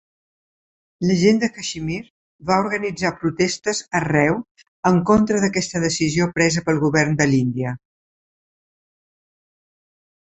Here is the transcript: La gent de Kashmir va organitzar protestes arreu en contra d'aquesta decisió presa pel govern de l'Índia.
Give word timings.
La 1.09 1.15
gent 1.23 1.41
de 1.41 1.49
Kashmir 1.57 1.99
va 2.51 2.57
organitzar 2.63 3.11
protestes 3.19 3.81
arreu 3.99 4.39
en 4.93 4.97
contra 5.11 5.43
d'aquesta 5.45 5.83
decisió 5.87 6.29
presa 6.39 6.65
pel 6.71 6.83
govern 6.87 7.17
de 7.21 7.29
l'Índia. 7.33 7.77